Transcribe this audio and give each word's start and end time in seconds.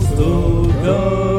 Stockholm. 0.00 1.29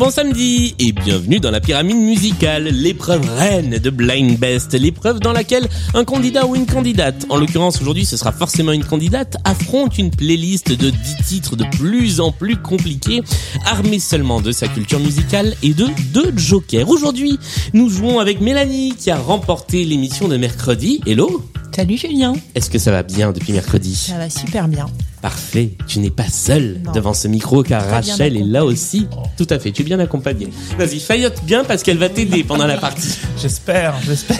Bon 0.00 0.08
samedi, 0.08 0.74
et 0.78 0.92
bienvenue 0.92 1.40
dans 1.40 1.50
la 1.50 1.60
pyramide 1.60 1.98
musicale, 1.98 2.64
l'épreuve 2.64 3.20
reine 3.36 3.76
de 3.76 3.90
Blind 3.90 4.38
Best, 4.38 4.72
l'épreuve 4.72 5.20
dans 5.20 5.32
laquelle 5.32 5.68
un 5.92 6.04
candidat 6.04 6.46
ou 6.46 6.56
une 6.56 6.64
candidate, 6.64 7.26
en 7.28 7.36
l'occurrence 7.36 7.82
aujourd'hui 7.82 8.06
ce 8.06 8.16
sera 8.16 8.32
forcément 8.32 8.72
une 8.72 8.82
candidate, 8.82 9.36
affronte 9.44 9.98
une 9.98 10.10
playlist 10.10 10.72
de 10.72 10.88
10 10.88 11.16
titres 11.28 11.54
de 11.54 11.64
plus 11.76 12.18
en 12.18 12.32
plus 12.32 12.56
compliqués, 12.56 13.20
armés 13.66 13.98
seulement 13.98 14.40
de 14.40 14.52
sa 14.52 14.68
culture 14.68 15.00
musicale 15.00 15.54
et 15.62 15.74
de 15.74 15.88
deux 16.14 16.32
jokers. 16.34 16.88
Aujourd'hui, 16.88 17.38
nous 17.74 17.90
jouons 17.90 18.20
avec 18.20 18.40
Mélanie 18.40 18.94
qui 18.98 19.10
a 19.10 19.18
remporté 19.18 19.84
l'émission 19.84 20.28
de 20.28 20.38
mercredi. 20.38 21.02
Hello? 21.06 21.44
Salut 21.74 21.96
Julien, 21.96 22.34
Est-ce 22.54 22.68
que 22.68 22.78
ça 22.78 22.90
va 22.90 23.02
bien 23.02 23.32
depuis 23.32 23.52
mercredi 23.52 23.94
ça 23.94 24.18
va 24.18 24.28
super 24.28 24.68
bien. 24.68 24.86
Parfait, 25.22 25.70
tu 25.86 25.98
n'es 26.00 26.10
pas 26.10 26.28
seul 26.28 26.80
devant 26.94 27.14
ce 27.14 27.28
micro 27.28 27.62
car 27.62 27.82
Très 27.82 27.90
Rachel 27.92 28.36
est 28.36 28.42
là 28.44 28.64
aussi. 28.64 29.06
Tout 29.36 29.46
à 29.50 29.58
fait, 29.58 29.70
tu 29.70 29.82
es 29.82 29.84
bien 29.84 29.98
accompagné. 29.98 30.48
Vas-y, 30.78 30.98
faillote 31.00 31.42
bien 31.44 31.64
parce 31.64 31.82
qu'elle 31.82 31.98
va 31.98 32.08
t'aider 32.08 32.42
pendant 32.44 32.66
la 32.66 32.76
partie. 32.76 33.18
J'espère, 33.40 33.94
j'espère. 34.04 34.38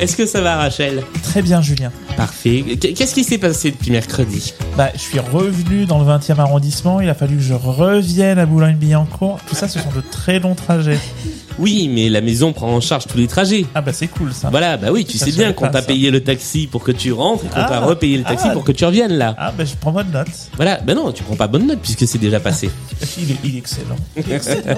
Est-ce 0.00 0.16
que 0.16 0.24
ça 0.26 0.40
va 0.40 0.56
Rachel? 0.56 1.02
Très 1.22 1.42
bien, 1.42 1.60
Julien. 1.60 1.90
Parfait. 2.16 2.64
Qu- 2.80 2.92
Qu'est-ce 2.94 3.14
qui 3.14 3.24
s'est 3.24 3.38
passé 3.38 3.72
depuis 3.72 3.90
mercredi? 3.90 4.54
Bah, 4.76 4.90
je 4.94 5.00
suis 5.00 5.18
revenu 5.18 5.84
dans 5.84 5.98
le 5.98 6.04
20e 6.06 6.38
arrondissement. 6.38 7.00
Il 7.00 7.08
a 7.08 7.14
fallu 7.14 7.36
que 7.36 7.42
je 7.42 7.54
revienne 7.54 8.38
à 8.38 8.46
Boulogne-Billancourt. 8.46 9.40
Tout 9.48 9.54
ça, 9.56 9.68
ce 9.68 9.78
sont 9.80 9.90
de 9.94 10.02
très 10.10 10.38
longs 10.38 10.54
trajets. 10.54 10.98
Oui, 11.58 11.88
mais 11.92 12.08
la 12.08 12.20
maison 12.20 12.52
prend 12.52 12.74
en 12.74 12.80
charge 12.80 13.06
tous 13.06 13.18
les 13.18 13.26
trajets. 13.26 13.66
Ah 13.74 13.80
bah 13.82 13.92
c'est 13.92 14.06
cool 14.06 14.32
ça. 14.32 14.48
Voilà, 14.50 14.76
bah 14.76 14.88
oui, 14.92 15.04
tu 15.04 15.18
Ça, 15.18 15.26
sais 15.26 15.32
bien 15.32 15.52
qu'on 15.52 15.68
t'a 15.68 15.82
payé 15.82 16.10
le 16.10 16.22
taxi 16.22 16.66
pour 16.66 16.82
que 16.82 16.92
tu 16.92 17.12
rentres 17.12 17.44
et 17.44 17.48
qu'on 17.48 17.60
Ah. 17.60 17.68
t'a 17.68 17.80
repayé 17.80 18.16
le 18.16 18.24
taxi 18.24 18.46
Ah. 18.48 18.52
pour 18.52 18.64
que 18.64 18.72
tu 18.72 18.84
reviennes 18.84 19.12
là. 19.18 19.34
Ah 19.38 19.52
bah 19.56 19.64
je 19.64 19.74
prends 19.78 19.92
bonne 19.92 20.10
note. 20.10 20.28
Voilà, 20.56 20.78
bah 20.80 20.94
non, 20.94 21.12
tu 21.12 21.22
prends 21.22 21.36
pas 21.36 21.48
bonne 21.48 21.66
note 21.66 21.80
puisque 21.82 22.06
c'est 22.06 22.18
déjà 22.18 22.40
passé. 22.40 22.70
Il 23.18 23.30
est, 23.32 23.36
il 23.44 23.54
est 23.56 23.58
excellent. 23.58 23.96
Il 24.16 24.32
est 24.32 24.36
excellent. 24.36 24.76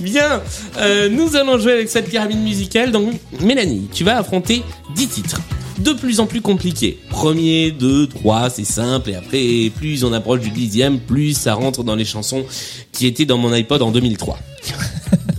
Bien, 0.00 0.42
euh, 0.78 1.08
nous 1.08 1.36
allons 1.36 1.58
jouer 1.58 1.72
avec 1.72 1.88
cette 1.88 2.08
pyramide 2.08 2.40
musicale. 2.42 2.92
Donc, 2.92 3.14
Mélanie, 3.40 3.88
tu 3.92 4.04
vas 4.04 4.18
affronter 4.18 4.62
10 4.94 5.06
titres. 5.08 5.40
De 5.78 5.92
plus 5.92 6.20
en 6.20 6.26
plus 6.26 6.40
compliqués. 6.40 6.98
Premier, 7.10 7.70
deux, 7.70 8.06
trois, 8.06 8.48
c'est 8.48 8.64
simple. 8.64 9.10
Et 9.10 9.14
après, 9.14 9.70
plus 9.76 10.04
on 10.04 10.12
approche 10.14 10.40
du 10.40 10.48
dixième, 10.50 10.98
plus 10.98 11.34
ça 11.36 11.52
rentre 11.54 11.84
dans 11.84 11.94
les 11.94 12.06
chansons 12.06 12.44
qui 12.92 13.06
étaient 13.06 13.26
dans 13.26 13.36
mon 13.36 13.52
iPod 13.52 13.82
en 13.82 13.90
2003. 13.90 14.38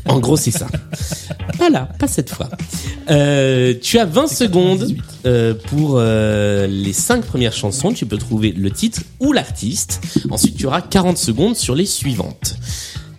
En 0.08 0.20
gros, 0.20 0.38
c'est 0.38 0.52
ça. 0.52 0.68
Pas 1.58 1.70
là, 1.70 1.90
pas 2.00 2.08
cette 2.08 2.30
fois. 2.30 2.50
Euh, 3.10 3.74
tu 3.82 4.00
as 4.00 4.06
20 4.06 4.28
secondes 4.28 4.80
98. 4.80 5.04
euh, 5.26 5.54
pour 5.54 5.96
euh, 5.98 6.68
les 6.68 6.94
5 6.94 7.26
premières 7.26 7.54
chansons. 7.54 7.92
Tu 7.92 8.06
peux 8.06 8.18
trouver 8.18 8.52
le 8.52 8.72
titre 8.72 9.02
ou 9.20 9.34
l'artiste. 9.34 10.02
Ensuite, 10.30 10.58
tu 10.58 10.66
auras 10.68 10.82
40 10.82 11.18
secondes 11.18 11.56
sur 11.56 11.76
les 11.76 11.86
suivantes. 11.86 12.56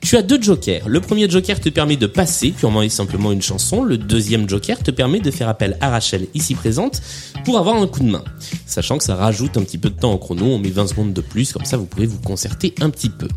Tu 0.00 0.16
as 0.16 0.22
deux 0.22 0.40
jokers. 0.40 0.88
Le 0.88 1.00
premier 1.00 1.28
joker 1.28 1.60
te 1.60 1.68
permet 1.68 1.96
de 1.96 2.06
passer 2.06 2.52
purement 2.52 2.82
et 2.82 2.88
simplement 2.88 3.32
une 3.32 3.42
chanson. 3.42 3.82
Le 3.82 3.98
deuxième 3.98 4.48
joker 4.48 4.78
te 4.82 4.90
permet 4.90 5.20
de 5.20 5.30
faire 5.30 5.48
appel 5.48 5.76
à 5.80 5.90
Rachel 5.90 6.28
ici 6.34 6.54
présente 6.54 7.02
pour 7.44 7.58
avoir 7.58 7.76
un 7.76 7.86
coup 7.86 8.00
de 8.00 8.10
main. 8.10 8.24
Sachant 8.64 8.96
que 8.96 9.04
ça 9.04 9.16
rajoute 9.16 9.56
un 9.56 9.62
petit 9.62 9.76
peu 9.76 9.90
de 9.90 9.98
temps 9.98 10.12
au 10.12 10.18
chrono, 10.18 10.46
on 10.46 10.58
met 10.58 10.70
20 10.70 10.86
secondes 10.86 11.12
de 11.12 11.20
plus, 11.20 11.52
comme 11.52 11.64
ça 11.64 11.76
vous 11.76 11.84
pouvez 11.84 12.06
vous 12.06 12.20
concerter 12.20 12.74
un 12.80 12.88
petit 12.88 13.10
peu. 13.10 13.28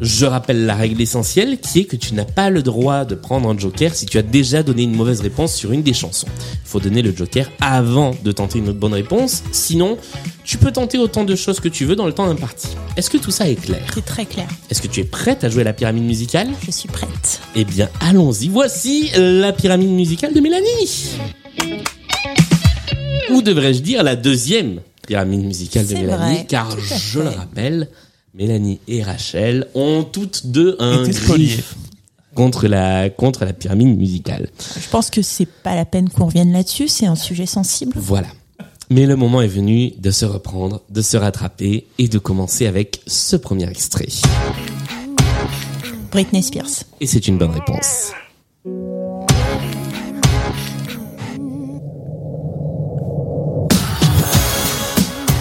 Je 0.00 0.26
rappelle 0.26 0.64
la 0.64 0.76
règle 0.76 1.00
essentielle 1.00 1.58
qui 1.58 1.80
est 1.80 1.84
que 1.84 1.96
tu 1.96 2.14
n'as 2.14 2.24
pas 2.24 2.50
le 2.50 2.62
droit 2.62 3.04
de 3.04 3.14
prendre 3.14 3.48
un 3.48 3.58
joker 3.58 3.94
si 3.94 4.06
tu 4.06 4.16
as 4.18 4.22
déjà 4.22 4.62
donné 4.62 4.84
une 4.84 4.94
mauvaise 4.94 5.20
réponse 5.20 5.54
sur 5.54 5.72
une 5.72 5.82
des 5.82 5.92
chansons. 5.92 6.28
Il 6.52 6.68
faut 6.68 6.78
donner 6.78 7.02
le 7.02 7.14
joker 7.14 7.50
avant 7.60 8.14
de 8.22 8.30
tenter 8.30 8.60
une 8.60 8.68
autre 8.68 8.78
bonne 8.78 8.94
réponse, 8.94 9.42
sinon 9.50 9.98
tu 10.44 10.56
peux 10.56 10.70
tenter 10.70 10.98
autant 10.98 11.24
de 11.24 11.34
choses 11.34 11.58
que 11.58 11.68
tu 11.68 11.84
veux 11.84 11.96
dans 11.96 12.06
le 12.06 12.12
temps 12.12 12.26
imparti. 12.26 12.68
Est-ce 12.96 13.10
que 13.10 13.18
tout 13.18 13.30
ça 13.30 13.48
est 13.48 13.56
clair? 13.56 13.82
C'est 13.92 14.04
très 14.04 14.24
clair. 14.24 14.46
Est-ce 14.70 14.80
que 14.80 14.88
tu 14.88 15.00
es 15.00 15.04
prête 15.04 15.42
à 15.42 15.48
jouer 15.48 15.62
à 15.62 15.64
la 15.64 15.72
pyramide 15.72 16.04
musicale? 16.04 16.48
Je 16.64 16.70
suis 16.70 16.88
prête. 16.88 17.40
Eh 17.56 17.64
bien, 17.64 17.88
allons-y. 18.00 18.48
Voici 18.48 19.10
la 19.16 19.52
pyramide 19.52 19.90
musicale 19.90 20.32
de 20.32 20.40
Mélanie. 20.40 21.10
Ou 23.30 23.42
devrais-je 23.42 23.80
dire 23.80 24.02
la 24.02 24.16
deuxième 24.16 24.80
pyramide 25.06 25.44
musicale 25.44 25.86
de 25.86 25.94
Mélanie, 25.94 26.34
vrai, 26.34 26.46
car 26.48 26.76
je 26.80 27.20
le 27.20 27.28
rappelle, 27.30 27.88
Mélanie 28.38 28.78
et 28.86 29.02
Rachel 29.02 29.66
ont 29.74 30.04
toutes 30.04 30.46
deux 30.46 30.76
un 30.78 31.02
griffe 31.08 31.74
contre 32.36 32.68
la 32.68 33.10
contre 33.10 33.44
la 33.44 33.52
pyramide 33.52 33.98
musicale. 33.98 34.48
Je 34.80 34.88
pense 34.88 35.10
que 35.10 35.22
c'est 35.22 35.48
pas 35.48 35.74
la 35.74 35.84
peine 35.84 36.08
qu'on 36.08 36.26
revienne 36.26 36.52
là-dessus, 36.52 36.86
c'est 36.86 37.06
un 37.06 37.16
sujet 37.16 37.46
sensible. 37.46 37.94
Voilà. 37.96 38.28
Mais 38.90 39.06
le 39.06 39.16
moment 39.16 39.42
est 39.42 39.48
venu 39.48 39.92
de 39.98 40.12
se 40.12 40.24
reprendre, 40.24 40.82
de 40.88 41.02
se 41.02 41.16
rattraper 41.16 41.88
et 41.98 42.06
de 42.06 42.18
commencer 42.18 42.68
avec 42.68 43.00
ce 43.08 43.34
premier 43.34 43.68
extrait. 43.68 44.06
Britney 46.12 46.44
Spears. 46.44 46.84
Et 47.00 47.08
c'est 47.08 47.26
une 47.26 47.38
bonne 47.38 47.50
réponse. 47.50 48.12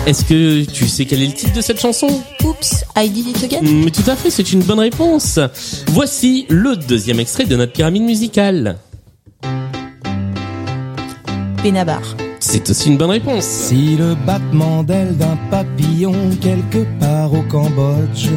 Est-ce 0.08 0.24
que 0.24 0.64
tu 0.64 0.88
sais 0.88 1.04
quel 1.04 1.22
est 1.22 1.26
le 1.26 1.34
titre 1.34 1.54
de 1.54 1.60
cette 1.60 1.82
chanson? 1.82 2.08
Oops, 2.42 2.86
I 2.96 3.10
did 3.10 3.28
it 3.28 3.44
again. 3.44 3.60
Mais 3.62 3.92
tout 3.92 4.10
à 4.10 4.16
fait, 4.16 4.30
c'est 4.30 4.54
une 4.54 4.62
bonne 4.62 4.80
réponse. 4.80 5.38
Voici 5.88 6.46
le 6.48 6.78
deuxième 6.78 7.20
extrait 7.20 7.44
de 7.44 7.58
notre 7.58 7.74
pyramide 7.74 8.04
musicale. 8.04 8.78
Benabar. 11.62 12.02
C'est 12.40 12.70
aussi 12.70 12.88
une 12.88 12.96
bonne 12.96 13.10
réponse. 13.10 13.44
Si 13.44 13.98
le 13.98 14.16
battement 14.26 14.82
d'aile 14.82 15.18
d'un 15.18 15.38
papillon 15.52 16.14
quelque 16.40 16.86
part 17.02 17.34
au 17.34 17.42
Cambodge 17.42 18.30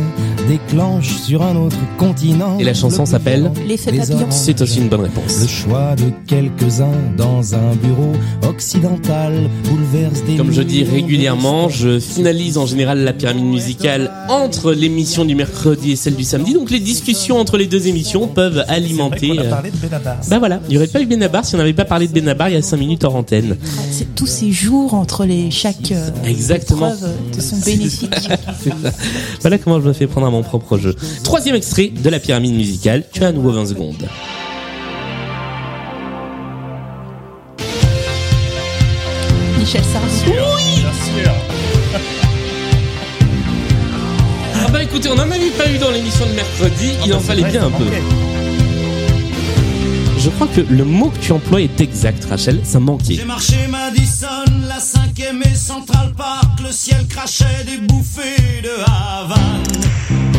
déclenche 0.49 1.09
sur 1.17 1.43
un 1.43 1.57
autre 1.57 1.77
continent. 1.99 2.59
Et 2.59 2.65
la 2.65 2.75
chanson 2.75 3.07
s'appelle 3.07 3.51
L'effet 3.67 3.93
des 3.93 3.99
papillon. 3.99 4.27
C'est 4.31 4.61
aussi 4.61 4.79
une 4.79 4.89
bonne 4.89 5.03
réponse. 5.03 5.41
Le 5.41 5.47
choix 5.49 5.95
de 5.97 6.11
quelques-uns 6.27 6.89
dans 7.17 7.55
un 7.55 7.75
bureau 7.77 8.13
occidental 8.49 9.33
bouleverse 9.65 10.23
des 10.25 10.37
Comme 10.37 10.53
je 10.53 10.63
dis 10.63 10.85
régulièrement, 10.85 11.69
je 11.69 11.99
finalise 11.99 12.59
en 12.59 12.67
général 12.67 13.01
la 13.05 13.13
pyramide 13.13 13.45
musicale 13.45 14.11
entre 14.29 14.73
l'émission 14.73 15.25
du 15.25 15.35
mercredi 15.35 15.93
et 15.93 15.97
celle 15.97 16.17
du 16.17 16.25
samedi. 16.25 16.55
Donc 16.55 16.71
les 16.71 16.81
discussions 16.81 17.39
entre 17.39 17.57
les 17.57 17.67
deux 17.67 17.87
émissions 17.89 18.27
peuvent 18.29 18.59
C'est 18.59 18.65
vrai 18.67 18.75
alimenter. 18.77 19.29
qu'on 19.29 19.39
a 19.39 19.45
euh, 19.45 19.51
parlé 19.51 19.71
de 19.71 19.77
Benabar. 19.77 20.17
Bah 20.29 20.39
voilà, 20.39 20.61
il 20.69 20.73
n'y 20.73 20.77
aurait 20.79 20.87
pas 20.89 21.01
eu 21.01 21.07
Benabar 21.07 21.45
si 21.45 21.55
on 21.55 21.59
n'avait 21.59 21.73
pas 21.73 21.85
parlé 21.85 22.09
de 22.09 22.13
Benabar 22.13 22.49
il 22.49 22.55
y 22.55 22.59
a 22.59 22.63
5 22.63 22.77
minutes 22.77 23.05
hors 23.05 23.17
antenne. 23.17 23.57
C'est 23.91 24.15
tous 24.15 24.27
ces 24.27 24.51
jours 24.53 24.95
entre 24.95 25.25
les 25.25 25.51
chaque 25.51 25.93
euh, 25.93 26.11
Exactement. 26.25 26.89
épreuve 26.93 27.05
euh, 27.05 27.37
te 27.37 27.41
sont 27.41 27.57
bénéfiques. 27.59 28.11
Voilà 29.41 29.59
comment 29.59 29.81
je 29.81 29.87
me 29.89 29.93
fais 29.93 30.07
prendre 30.07 30.27
à 30.27 30.31
mon 30.41 30.43
propre 30.43 30.79
jeu. 30.79 30.95
Troisième 31.23 31.55
extrait 31.55 31.89
de 31.89 32.09
la 32.09 32.19
pyramide 32.19 32.55
musicale, 32.55 33.05
tu 33.13 33.23
as 33.25 33.29
à 33.29 33.33
nouveau 33.33 33.51
20 33.53 33.67
secondes. 33.67 34.09
Michel 39.59 39.83
Sardou. 39.85 40.33
Bien 40.33 40.93
sûr. 41.23 41.33
Ah 44.65 44.69
bah 44.73 44.83
écoutez, 44.83 45.09
on 45.11 45.15
n'en 45.15 45.23
avait 45.31 45.51
pas 45.51 45.71
eu 45.71 45.79
dans 45.79 45.91
l'émission 45.91 46.27
de 46.27 46.33
mercredi, 46.33 46.93
il 47.05 47.13
Ah 47.13 47.17
en 47.17 47.19
bah, 47.19 47.25
fallait 47.27 47.45
bien 47.45 47.67
un 47.67 47.71
peu. 47.71 47.85
Je 50.19 50.29
crois 50.31 50.49
que 50.49 50.61
le 50.61 50.85
mot 50.85 51.09
que 51.09 51.19
tu 51.19 51.33
emploies 51.33 51.63
est 51.63 51.81
exact, 51.81 52.27
Rachel, 52.27 52.61
ça 52.65 52.79
manquait. 52.79 53.15
J'ai 53.15 53.25
marché 53.25 53.57
Madison, 53.71 54.27
la 54.69 54.79
cinquième 54.79 55.43
et 55.43 55.55
Central 55.55 56.13
Park, 56.17 56.61
le 56.63 56.73
ciel 56.73 57.07
crachait 57.09 57.65
des 57.67 57.79
bouffées 57.87 58.61
de 58.63 58.71
Havane. 58.87 60.30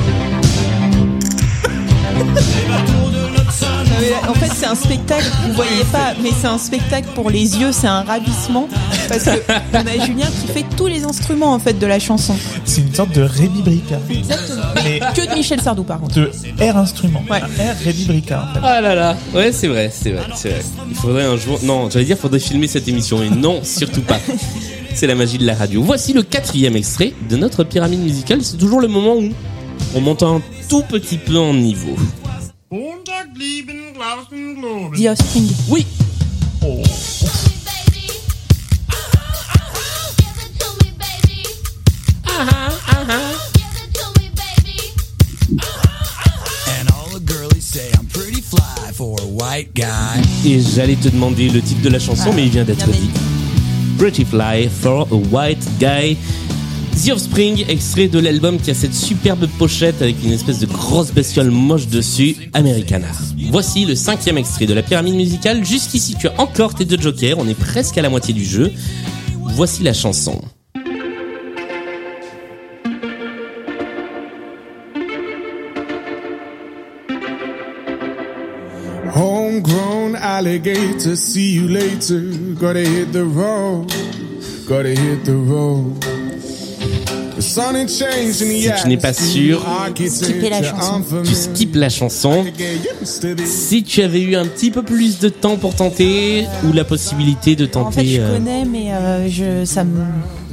En 4.27 4.33
fait, 4.33 4.49
c'est 4.55 4.65
un 4.65 4.75
spectacle, 4.75 5.25
vous 5.47 5.53
voyez 5.53 5.83
pas, 5.91 6.13
mais 6.23 6.29
c'est 6.39 6.47
un 6.47 6.57
spectacle 6.57 7.07
pour 7.13 7.29
les 7.29 7.57
yeux, 7.57 7.71
c'est 7.71 7.87
un 7.87 8.01
ravissement. 8.01 8.67
Parce 9.07 9.25
que 9.25 9.29
on 9.73 9.77
a 9.77 10.05
Julien 10.05 10.25
qui 10.25 10.47
fait 10.51 10.65
tous 10.75 10.87
les 10.87 11.03
instruments 11.03 11.53
en 11.53 11.59
fait 11.59 11.77
de 11.77 11.85
la 11.85 11.99
chanson. 11.99 12.35
C'est 12.65 12.81
une 12.81 12.93
sorte 12.95 13.13
de 13.13 13.21
Rémi 13.21 13.61
Brica. 13.61 13.99
Exactement. 14.09 14.61
Mais 14.83 14.99
Que 15.13 15.29
de 15.29 15.35
Michel 15.35 15.61
Sardou 15.61 15.83
par 15.83 15.99
contre. 15.99 16.15
de 16.15 16.31
air 16.59 16.77
instrument. 16.77 17.23
Ouais. 17.29 17.41
Air 17.59 17.75
Rémi 17.83 18.05
Brica 18.05 18.47
en 18.49 18.53
fait. 18.53 18.59
Ah 18.63 18.81
là 18.81 18.95
là, 18.95 19.17
ouais 19.35 19.51
c'est 19.51 19.67
vrai, 19.67 19.91
c'est 19.93 20.11
vrai, 20.11 20.25
c'est 20.35 20.49
vrai. 20.49 20.61
Il 20.89 20.95
faudrait 20.95 21.25
un 21.25 21.37
jour, 21.37 21.59
non, 21.63 21.89
j'allais 21.89 22.05
dire 22.05 22.17
faudrait 22.17 22.39
filmer 22.39 22.67
cette 22.67 22.87
émission, 22.87 23.19
mais 23.19 23.29
non, 23.29 23.59
surtout 23.63 24.01
pas. 24.01 24.19
C'est 24.93 25.07
la 25.07 25.15
magie 25.15 25.37
de 25.37 25.45
la 25.45 25.55
radio. 25.55 25.81
Voici 25.81 26.11
le 26.11 26.21
quatrième 26.21 26.75
extrait 26.75 27.13
de 27.29 27.37
notre 27.37 27.63
pyramide 27.63 28.01
musicale. 28.01 28.39
C'est 28.43 28.57
toujours 28.57 28.81
le 28.81 28.89
moment 28.89 29.15
où 29.15 29.29
on 29.95 30.01
monte 30.01 30.21
un 30.21 30.41
tout 30.71 30.83
petit 30.83 31.17
peu 31.17 31.37
en 31.37 31.53
niveau. 31.53 31.97
The 32.71 32.77
Oui. 35.67 35.85
Et 50.45 50.59
j'allais 50.61 50.95
te 50.95 51.09
demander 51.09 51.49
le 51.49 51.61
titre 51.61 51.81
de 51.81 51.89
la 51.89 51.99
chanson, 51.99 52.31
mais 52.33 52.45
il 52.45 52.49
vient 52.49 52.63
d'être 52.63 52.87
dit. 52.87 53.09
Pretty 53.97 54.23
Fly 54.23 54.69
for 54.69 55.05
a 55.11 55.15
White 55.15 55.67
Guy. 55.79 56.15
The 57.03 57.09
Offspring, 57.09 57.65
extrait 57.67 58.07
de 58.07 58.19
l'album 58.19 58.59
qui 58.59 58.69
a 58.69 58.75
cette 58.75 58.93
superbe 58.93 59.47
pochette 59.57 60.03
avec 60.03 60.23
une 60.23 60.33
espèce 60.33 60.59
de 60.59 60.67
grosse 60.67 61.11
bestiole 61.11 61.49
moche 61.49 61.87
dessus, 61.87 62.35
Americana. 62.53 63.07
Voici 63.49 63.85
le 63.85 63.95
cinquième 63.95 64.37
extrait 64.37 64.67
de 64.67 64.73
la 64.75 64.83
pyramide 64.83 65.15
musicale. 65.15 65.65
Jusqu'ici, 65.65 66.15
tu 66.19 66.27
as 66.27 66.39
encore 66.39 66.75
tes 66.75 66.85
deux 66.85 66.99
jokers. 67.01 67.39
On 67.39 67.47
est 67.47 67.57
presque 67.57 67.97
à 67.97 68.03
la 68.03 68.09
moitié 68.09 68.35
du 68.35 68.45
jeu. 68.45 68.71
Voici 69.55 69.81
la 69.81 69.93
chanson. 69.93 70.41
Homegrown 79.15 80.15
alligator, 80.21 81.15
see 81.15 81.55
you 81.55 81.67
later. 81.67 82.21
Gotta 82.59 82.81
hit 82.81 83.11
the 83.11 83.23
road, 83.23 83.91
gotta 84.67 84.89
hit 84.89 85.23
the 85.23 85.35
road. 85.35 86.10
Si 87.41 88.71
tu 88.81 88.87
n'es 88.87 88.97
pas 88.97 89.13
sûr, 89.13 89.65
Skippez 90.07 90.49
la 90.49 90.63
chanson. 90.63 91.03
Tu 91.23 91.33
skippes 91.33 91.75
la 91.75 91.89
chanson. 91.89 92.45
Si 93.45 93.83
tu 93.83 94.01
avais 94.01 94.21
eu 94.21 94.35
un 94.35 94.45
petit 94.45 94.71
peu 94.71 94.83
plus 94.83 95.19
de 95.19 95.29
temps 95.29 95.57
pour 95.57 95.75
tenter, 95.75 96.45
ou 96.65 96.73
la 96.73 96.83
possibilité 96.83 97.55
de 97.55 97.65
tenter... 97.65 97.87
En 97.87 97.91
fait, 97.91 98.05
je 98.05 98.21
euh, 98.21 98.37
connais, 98.37 98.65
mais 98.65 98.93
euh, 98.93 99.29
je, 99.29 99.65
ça 99.65 99.83
me, 99.83 100.03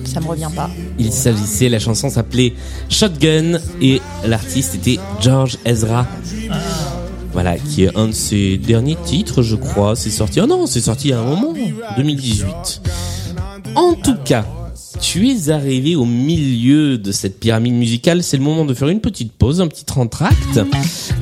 ça 0.05 0.21
me 0.21 0.27
revient 0.27 0.51
pas. 0.55 0.71
Il 0.99 1.13
s'agissait, 1.13 1.69
la 1.69 1.79
chanson 1.79 2.09
s'appelait 2.09 2.55
Shotgun 2.89 3.61
et 3.81 4.01
l'artiste 4.25 4.75
était 4.75 4.99
George 5.21 5.59
Ezra. 5.65 6.07
Voilà, 7.33 7.57
qui 7.59 7.85
est 7.85 7.97
un 7.97 8.09
de 8.09 8.13
ses 8.13 8.57
derniers 8.57 8.97
titres, 9.05 9.43
je 9.43 9.55
crois. 9.55 9.95
C'est 9.95 10.11
sorti. 10.11 10.41
Oh 10.41 10.47
non, 10.47 10.67
c'est 10.67 10.81
sorti 10.81 11.13
a 11.13 11.21
un 11.21 11.25
moment, 11.25 11.55
2018. 11.97 12.83
En 13.75 13.95
tout 13.95 14.17
cas, 14.25 14.45
tu 15.01 15.29
es 15.29 15.51
arrivé 15.51 15.97
au 15.97 16.05
milieu 16.05 16.99
de 16.99 17.13
cette 17.13 17.39
pyramide 17.41 17.75
musicale. 17.75 18.23
C'est 18.23 18.37
le 18.37 18.43
moment 18.43 18.65
de 18.65 18.75
faire 18.75 18.89
une 18.89 19.01
petite 19.01 19.33
pause, 19.33 19.61
un 19.61 19.69
petit 19.69 19.85
entracte, 19.97 20.61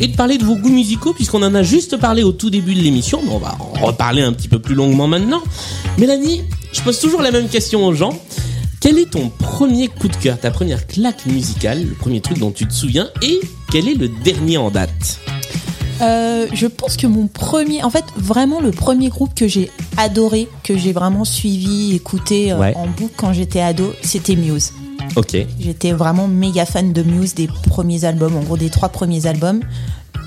et 0.00 0.08
de 0.08 0.17
parler 0.17 0.38
de 0.38 0.44
vos 0.44 0.56
goûts 0.56 0.70
musicaux, 0.70 1.12
puisqu'on 1.12 1.43
en 1.43 1.55
a 1.55 1.62
juste 1.62 1.96
parlé 1.99 2.23
au 2.23 2.32
tout 2.32 2.50
début 2.50 2.75
de 2.75 2.81
l'émission. 2.81 3.20
Mais 3.25 3.31
on 3.31 3.38
va 3.38 3.56
en 3.61 3.87
reparler 3.87 4.23
un 4.23 4.32
petit 4.32 4.49
peu 4.49 4.58
plus 4.58 4.75
longuement 4.75 5.06
maintenant. 5.06 5.43
Mélanie, 5.99 6.43
je 6.73 6.81
pose 6.81 6.99
toujours 6.99 7.23
la 7.23 7.31
même 7.31 7.49
question 7.49 7.87
aux 7.87 7.94
gens. 7.94 8.19
Quel 8.81 8.99
est 8.99 9.11
ton 9.11 9.31
premier 9.31 9.88
coup 9.88 10.08
de 10.08 10.17
cœur, 10.17 10.38
ta 10.38 10.50
première 10.50 10.87
claque 10.87 11.26
musicale, 11.26 11.82
le 11.82 11.94
premier 11.94 12.20
truc 12.20 12.38
dont 12.38 12.50
tu 12.50 12.67
te 12.67 12.73
souviens, 12.73 13.08
et 13.23 13.40
quel 13.73 13.88
est 13.88 13.94
le 13.94 14.08
dernier 14.08 14.58
en 14.58 14.70
date? 14.70 15.20
Euh, 16.01 16.47
je 16.53 16.67
pense 16.67 16.97
que 16.97 17.07
mon 17.07 17.27
premier, 17.27 17.83
en 17.83 17.91
fait, 17.91 18.05
vraiment 18.17 18.61
le 18.61 18.71
premier 18.71 19.09
groupe 19.09 19.35
que 19.35 19.49
j'ai 19.49 19.71
adoré, 19.97 20.49
que 20.63 20.77
j'ai 20.77 20.93
vraiment 20.93 21.25
suivi, 21.25 21.95
écouté 21.95 22.53
euh, 22.53 22.59
Ouais. 22.59 22.75
en 22.77 22.87
boucle 22.87 23.15
quand 23.17 23.33
j'étais 23.33 23.61
ado, 23.61 23.93
c'était 24.03 24.37
Muse. 24.37 24.73
Ok. 25.15 25.37
J'étais 25.61 25.93
vraiment 25.93 26.29
méga 26.29 26.67
fan 26.67 26.93
de 26.93 27.03
Muse 27.03 27.35
des 27.35 27.49
premiers 27.69 28.05
albums, 28.05 28.37
en 28.37 28.41
gros 28.41 28.57
des 28.57 28.71
trois 28.71 28.89
premiers 28.91 29.27
albums. 29.27 29.61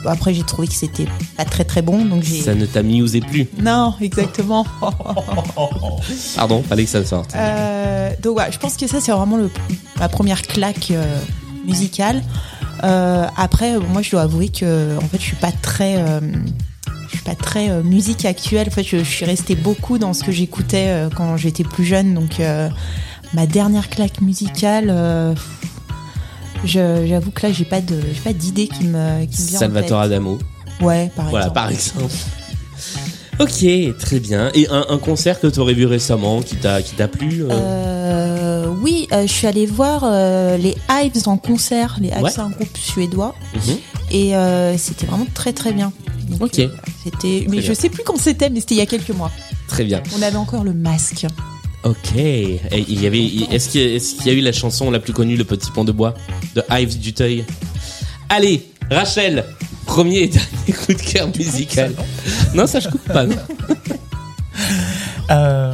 Après, 0.06 0.34
j'ai 0.34 0.44
trouvé 0.44 0.68
que 0.70 0.74
c'était 0.74 1.08
pas 1.36 1.44
très 1.44 1.66
très 1.66 1.82
bon, 1.82 2.06
donc 2.06 2.24
j'ai. 2.24 2.42
Ça 2.42 2.56
ne 2.56 2.66
t'amusait 2.66 3.20
plus. 3.20 3.48
Non, 3.62 3.94
exactement. 4.00 4.66
Pardon, 6.36 6.64
fallait 6.64 6.86
que 6.86 6.90
ça 6.90 7.04
sorte. 7.06 7.34
Euh, 7.36 8.10
donc 8.22 8.38
ouais, 8.38 8.52
je 8.52 8.58
pense 8.58 8.78
que 8.78 8.88
ça 8.88 9.00
c'est 9.02 9.12
vraiment 9.12 9.38
le, 9.38 9.50
ma 10.00 10.08
première 10.10 10.42
claque 10.42 10.92
euh, 10.92 11.04
musicale. 11.66 12.24
Euh, 12.84 13.26
après, 13.38 13.78
moi 13.80 14.02
je 14.02 14.12
dois 14.12 14.22
avouer 14.22 14.50
que 14.50 14.98
en 14.98 15.02
fait 15.08 15.18
je 15.18 15.24
suis 15.24 15.36
pas 15.36 15.52
très, 15.52 15.98
euh, 15.98 16.20
je 17.10 17.16
suis 17.16 17.24
pas 17.26 17.36
très 17.36 17.70
euh, 17.70 17.84
musique 17.84 18.26
actuelle. 18.26 18.68
En 18.68 18.72
fait, 18.72 18.84
je, 18.84 18.98
je 19.00 19.04
suis 19.04 19.26
restée 19.26 19.56
beaucoup 19.56 19.98
dans 19.98 20.14
ce 20.14 20.24
que 20.24 20.32
j'écoutais 20.32 20.88
euh, 20.88 21.10
quand 21.14 21.36
j'étais 21.38 21.64
plus 21.64 21.86
jeune. 21.86 22.14
Donc 22.14 22.40
euh, 22.40 22.70
ma 23.34 23.46
dernière 23.46 23.90
claque 23.90 24.22
musicale. 24.22 25.36
J'avoue 26.66 27.32
que 27.32 27.48
là, 27.48 27.54
j'ai 27.54 27.64
pas 27.66 27.80
de, 27.82 28.00
pas 28.24 28.34
d'idée 28.34 28.68
qui 28.68 28.84
me, 28.84 29.26
qui 29.26 29.42
me 29.42 29.48
vient. 29.48 29.58
en 29.58 29.60
Salvatore 29.60 30.02
tête. 30.02 30.12
Adamo. 30.12 30.40
Ouais, 30.82 31.10
par 31.16 31.30
Voilà, 31.30 31.46
exemple. 31.48 31.54
par 31.56 31.70
exemple. 31.72 32.14
Ok, 33.40 33.98
très 34.00 34.20
bien. 34.20 34.52
Et 34.54 34.68
un, 34.70 34.86
un 34.90 34.98
concert 34.98 35.40
que 35.40 35.48
tu 35.48 35.60
aurais 35.60 35.74
vu 35.74 35.86
récemment 35.86 36.42
qui 36.42 36.58
t'a 36.58 36.82
qui 36.82 36.96
t'a 36.96 37.08
plu 37.08 37.44
oui, 38.70 39.08
euh, 39.12 39.24
je 39.28 39.32
suis 39.32 39.48
allée 39.48 39.66
voir 39.66 40.02
euh, 40.04 40.58
les 40.58 40.76
Hives 40.90 41.28
en 41.28 41.38
concert. 41.38 41.98
Les 42.00 42.10
Hives, 42.10 42.22
Ouais. 42.24 42.32
c'est 42.32 42.42
un 42.42 42.50
groupe 42.50 42.78
suédois. 42.78 43.36
Mhm. 43.56 43.78
Et 44.12 44.36
euh, 44.36 44.78
c'était 44.78 45.06
vraiment 45.06 45.28
très 45.34 45.54
très 45.54 45.72
bien. 45.74 45.92
Donc, 46.30 46.42
Ok. 46.44 46.60
euh, 46.60 46.68
c'était, 47.04 47.46
mais 47.50 47.58
bien. 47.58 47.62
je 47.62 47.74
sais 47.74 47.90
plus 47.90 48.04
quand 48.04 48.18
c'était, 48.18 48.50
mais 48.50 48.60
c'était 48.60 48.76
il 48.76 48.80
y 48.80 48.82
a 48.82 48.86
quelques 48.86 49.10
mois. 49.12 49.32
Très 49.68 49.84
bien. 49.84 50.02
On 50.18 50.22
avait 50.22 50.38
encore 50.38 50.64
le 50.64 50.74
masque. 50.74 51.26
Ok. 51.84 52.16
Et 52.16 52.60
il 52.88 53.02
y 53.02 53.08
avait. 53.08 53.24
Est-ce 53.52 53.70
qu'il 53.70 53.82
y, 53.82 53.86
a- 53.86 53.96
est-ce 53.96 54.16
qu'il 54.16 54.28
y 54.28 54.30
a 54.30 54.34
eu 54.34 54.42
la 54.42 54.52
chanson 54.52 54.92
la 54.92 55.00
plus 55.00 55.14
connue, 55.14 55.38
Le 55.38 55.44
Petit 55.46 55.72
Pont 55.72 55.84
de 55.86 55.92
Bois, 55.92 56.14
de 56.56 56.64
Ives 56.72 57.00
Duteuil 57.00 57.46
Allez, 58.30 58.68
Rachel, 58.92 59.46
premier 59.86 60.24
et 60.24 60.28
dernier 60.28 60.74
coup 60.86 60.94
de 60.94 61.02
cœur 61.02 61.30
musical. 61.36 61.94
Non, 62.54 62.68
ça 62.68 62.80
je 62.80 62.90
coupe 62.90 63.06
pas. 63.08 63.26
non 63.26 63.36
Euh, 65.32 65.74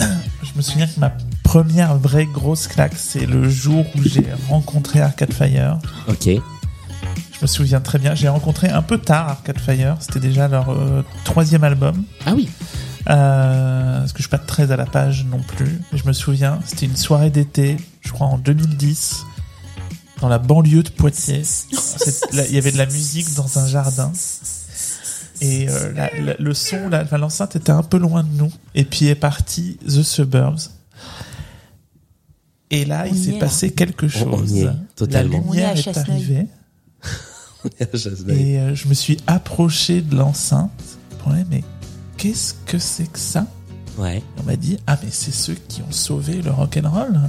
je 0.42 0.50
me 0.56 0.62
souviens 0.62 0.86
que 0.86 0.98
ma 0.98 1.10
première 1.58 1.96
vraie 1.96 2.26
grosse 2.26 2.66
claque, 2.66 2.94
c'est 2.96 3.26
le 3.26 3.48
jour 3.48 3.86
où 3.94 4.02
j'ai 4.02 4.26
rencontré 4.48 5.00
Arcade 5.00 5.32
Fire. 5.32 5.78
Ok. 6.08 6.24
Je 6.24 6.40
me 7.42 7.46
souviens 7.46 7.80
très 7.80 8.00
bien. 8.00 8.16
J'ai 8.16 8.26
rencontré 8.28 8.70
un 8.70 8.82
peu 8.82 8.98
tard 8.98 9.28
Arcade 9.28 9.60
Fire. 9.60 9.96
C'était 10.00 10.18
déjà 10.18 10.48
leur 10.48 10.70
euh, 10.70 11.04
troisième 11.22 11.62
album. 11.62 12.02
Ah 12.26 12.32
oui. 12.34 12.48
Euh, 13.08 14.00
parce 14.00 14.10
que 14.12 14.18
je 14.18 14.22
suis 14.24 14.30
pas 14.30 14.38
très 14.38 14.72
à 14.72 14.76
la 14.76 14.84
page 14.84 15.26
non 15.30 15.38
plus. 15.46 15.78
Mais 15.92 15.98
je 15.98 16.04
me 16.08 16.12
souviens, 16.12 16.58
c'était 16.66 16.86
une 16.86 16.96
soirée 16.96 17.30
d'été, 17.30 17.76
je 18.00 18.10
crois 18.10 18.26
en 18.26 18.38
2010, 18.38 19.24
dans 20.22 20.28
la 20.28 20.38
banlieue 20.40 20.82
de 20.82 20.90
Poitiers. 20.90 21.42
Il 22.32 22.50
y 22.52 22.58
avait 22.58 22.72
de 22.72 22.78
la 22.78 22.86
musique 22.86 23.32
dans 23.36 23.60
un 23.60 23.68
jardin. 23.68 24.10
Et 25.40 25.68
euh, 25.68 25.92
la- 25.94 26.10
la- 26.20 26.34
le 26.36 26.52
son, 26.52 26.90
l'enceinte 27.12 27.54
était 27.54 27.70
un 27.70 27.84
peu 27.84 27.98
loin 27.98 28.24
de 28.24 28.36
nous. 28.38 28.50
Et 28.74 28.82
puis 28.84 29.06
est 29.06 29.14
parti 29.14 29.78
The 29.86 30.02
Suburbs. 30.02 30.70
Et 32.74 32.84
là, 32.84 33.04
On 33.06 33.14
il 33.14 33.16
s'est 33.16 33.34
est, 33.36 33.38
passé 33.38 33.70
quelque 33.70 34.08
chose. 34.08 34.26
On 34.30 34.44
y 34.44 34.62
est, 34.62 34.68
totalement. 34.96 35.38
La 35.38 35.44
On 35.48 35.54
est 35.54 35.62
à 35.62 35.74
lumière 35.74 35.78
est, 35.78 35.82
Chasseneuil. 35.82 36.10
arrivée. 36.10 36.46
Et 38.28 38.58
euh, 38.58 38.74
je 38.74 38.88
me 38.88 38.94
suis 38.94 39.16
approché 39.26 40.02
de 40.02 40.16
l'enceinte 40.16 40.70
pour 41.18 41.32
aller, 41.32 41.44
mais 41.48 41.64
qu'est-ce 42.16 42.52
que 42.66 42.78
c'est 42.78 43.10
que 43.10 43.18
ça? 43.18 43.46
Ouais. 43.96 44.22
On 44.38 44.42
m'a 44.42 44.56
dit, 44.56 44.76
ah 44.86 44.98
mais 45.02 45.08
c'est 45.10 45.32
ceux 45.32 45.54
qui 45.54 45.80
ont 45.82 45.92
sauvé 45.92 46.42
le 46.42 46.50
rock'n'roll. 46.50 47.20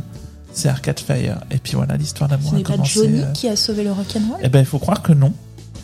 C'est 0.51 0.67
Arcade 0.67 0.99
Fire. 0.99 1.41
Et 1.51 1.57
puis 1.57 1.73
voilà, 1.75 1.95
l'histoire 1.95 2.29
d'amour 2.29 2.53
a 2.53 2.57
n'est 2.57 2.63
pas 2.63 2.73
commencé. 2.73 2.93
Johnny 2.93 3.21
euh, 3.21 3.31
qui 3.33 3.47
a 3.47 3.55
sauvé 3.55 3.83
le 3.83 3.91
rock'n'roll? 3.91 4.39
Eh 4.41 4.49
ben, 4.49 4.59
il 4.59 4.65
faut 4.65 4.79
croire 4.79 5.01
que 5.01 5.13
non. 5.13 5.31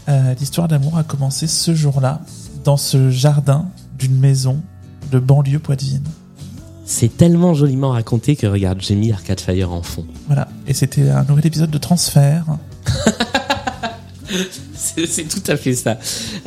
Euh, 0.10 0.34
l'histoire 0.39 0.68
d'amour 0.68 0.98
a 0.98 1.03
commencé 1.03 1.46
ce 1.46 1.75
jour-là, 1.75 2.22
dans 2.63 2.77
ce 2.77 3.12
jardin 3.12 3.70
d'une 3.98 4.18
maison 4.18 4.62
de 5.12 5.20
banlieue 5.20 5.60
poitevine. 5.60 6.03
C'est 6.94 7.16
tellement 7.16 7.54
joliment 7.54 7.92
raconté 7.92 8.36
que 8.36 8.46
regarde, 8.48 8.82
j'ai 8.82 8.96
mis 8.96 9.14
Arcade 9.14 9.40
Fire 9.40 9.72
en 9.72 9.82
fond. 9.82 10.06
Voilà. 10.28 10.50
Et 10.68 10.74
c'était 10.74 11.10
un 11.10 11.24
nouvel 11.24 11.48
épisode 11.48 11.72
de 11.72 11.78
Transfert. 11.78 12.44
C'est 14.76 15.24
tout 15.30 15.44
à 15.48 15.56
fait 15.56 15.74
ça. 15.74 15.98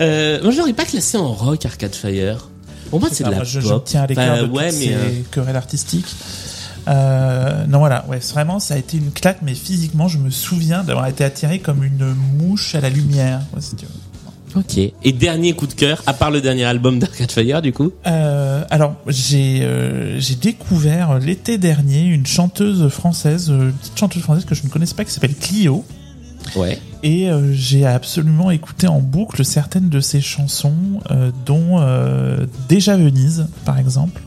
Euh, 0.00 0.42
moi, 0.42 0.50
je 0.50 0.58
l'aurais 0.58 0.74
pas 0.74 0.84
classé 0.84 1.16
en 1.16 1.32
rock 1.32 1.64
Arcade 1.64 1.94
Fire. 1.94 2.50
Pour 2.90 3.00
moi, 3.00 3.08
c'est 3.10 3.24
de 3.24 3.30
la 3.30 3.36
moi, 3.36 3.44
je, 3.44 3.60
je 3.60 3.68
pop. 3.68 3.84
tiens 3.86 4.02
à 4.02 4.06
l'écart 4.06 4.36
de 4.36 4.42
ouais, 4.46 4.70
toutes 4.70 4.78
mais 4.80 4.86
ces 4.86 4.94
euh, 4.94 5.22
querelles 5.30 5.56
artistiques. 5.56 6.14
Euh, 6.88 7.64
non, 7.66 7.78
voilà, 7.78 8.04
ouais, 8.08 8.18
vraiment, 8.18 8.60
ça 8.60 8.74
a 8.74 8.76
été 8.76 8.98
une 8.98 9.12
claque, 9.12 9.38
mais 9.40 9.54
physiquement, 9.54 10.08
je 10.08 10.18
me 10.18 10.28
souviens 10.28 10.84
d'avoir 10.84 11.06
été 11.06 11.24
attiré 11.24 11.58
comme 11.58 11.82
une 11.84 12.14
mouche 12.38 12.74
à 12.74 12.80
la 12.82 12.90
lumière. 12.90 13.40
quoi, 13.50 13.62
si 13.62 13.76
tu 13.76 13.86
veux. 13.86 13.92
Ok. 14.56 14.78
Et 14.78 15.12
dernier 15.12 15.54
coup 15.54 15.66
de 15.66 15.74
cœur, 15.74 16.02
à 16.06 16.12
part 16.12 16.30
le 16.30 16.40
dernier 16.40 16.64
album 16.64 16.98
d'Arcade 16.98 17.30
Fire, 17.30 17.62
du 17.62 17.72
coup. 17.72 17.92
Euh, 18.06 18.64
alors, 18.70 18.96
j'ai 19.06 19.62
euh, 19.62 20.18
j'ai 20.20 20.34
découvert 20.34 21.18
l'été 21.18 21.58
dernier 21.58 22.02
une 22.04 22.26
chanteuse 22.26 22.88
française, 22.88 23.50
euh, 23.50 23.70
une 23.70 23.72
petite 23.72 23.98
chanteuse 23.98 24.22
française 24.22 24.44
que 24.44 24.54
je 24.54 24.64
ne 24.64 24.68
connaissais 24.68 24.94
pas, 24.94 25.04
qui 25.04 25.12
s'appelle 25.12 25.34
Clio. 25.34 25.84
Ouais. 26.56 26.78
Et 27.02 27.30
euh, 27.30 27.52
j'ai 27.52 27.86
absolument 27.86 28.50
écouté 28.50 28.86
en 28.86 29.00
boucle 29.00 29.44
certaines 29.44 29.88
de 29.88 30.00
ses 30.00 30.20
chansons, 30.20 31.00
dont 31.46 31.80
Déjà 32.68 32.96
Venise, 32.96 33.46
par 33.64 33.78
exemple, 33.78 34.20